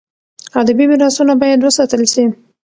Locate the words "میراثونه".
0.91-1.33